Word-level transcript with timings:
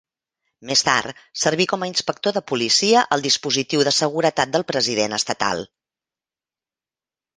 Més 0.67 0.81
tard, 0.85 1.19
serví 1.41 1.67
com 1.73 1.85
a 1.85 1.89
inspector 1.89 2.35
de 2.37 2.43
policia 2.51 3.03
al 3.17 3.25
dispositiu 3.27 3.83
de 3.89 3.95
seguretat 3.99 4.55
del 4.57 4.67
president 4.73 5.15
estatal. 5.19 5.63